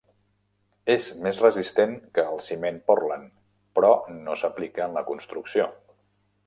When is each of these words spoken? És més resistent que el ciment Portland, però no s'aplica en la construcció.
És 0.93 1.09
més 1.25 1.41
resistent 1.43 1.93
que 2.17 2.25
el 2.31 2.41
ciment 2.47 2.81
Portland, 2.89 3.31
però 3.77 3.93
no 4.21 4.41
s'aplica 4.43 4.89
en 4.91 5.01
la 5.01 5.07
construcció. 5.13 5.71